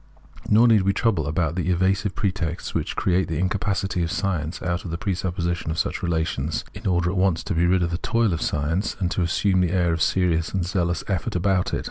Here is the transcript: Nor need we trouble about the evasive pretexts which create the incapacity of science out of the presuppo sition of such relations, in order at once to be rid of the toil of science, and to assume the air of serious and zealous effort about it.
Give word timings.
Nor 0.49 0.67
need 0.67 0.81
we 0.81 0.93
trouble 0.93 1.27
about 1.27 1.53
the 1.53 1.69
evasive 1.69 2.15
pretexts 2.15 2.73
which 2.73 2.95
create 2.95 3.27
the 3.27 3.37
incapacity 3.37 4.01
of 4.01 4.11
science 4.11 4.59
out 4.63 4.83
of 4.83 4.89
the 4.89 4.97
presuppo 4.97 5.43
sition 5.45 5.69
of 5.69 5.77
such 5.77 6.01
relations, 6.01 6.65
in 6.73 6.87
order 6.87 7.11
at 7.11 7.17
once 7.17 7.43
to 7.43 7.53
be 7.53 7.67
rid 7.67 7.83
of 7.83 7.91
the 7.91 7.99
toil 7.99 8.33
of 8.33 8.41
science, 8.41 8.95
and 8.99 9.11
to 9.11 9.21
assume 9.21 9.61
the 9.61 9.69
air 9.71 9.93
of 9.93 10.01
serious 10.01 10.55
and 10.55 10.65
zealous 10.65 11.03
effort 11.07 11.35
about 11.35 11.71
it. 11.71 11.79